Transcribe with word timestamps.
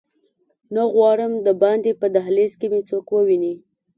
نه 0.73 0.83
غواړم 0.93 1.31
دباندې 1.47 1.91
په 2.01 2.07
دهلېز 2.15 2.51
کې 2.59 2.67
مې 2.71 2.81
څوک 2.89 3.05
وویني. 3.11 3.53